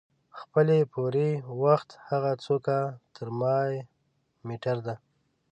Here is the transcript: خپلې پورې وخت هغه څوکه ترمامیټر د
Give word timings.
خپلې 0.39 0.79
پورې 0.93 1.29
وخت 1.63 1.89
هغه 2.07 2.31
څوکه 2.43 2.79
ترمامیټر 3.15 4.77
د 4.85 4.87